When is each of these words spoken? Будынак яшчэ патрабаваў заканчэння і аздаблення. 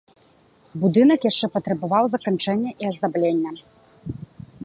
Будынак 0.83 1.21
яшчэ 1.31 1.45
патрабаваў 1.57 2.05
заканчэння 2.15 2.71
і 2.85 2.91
аздаблення. 2.93 3.51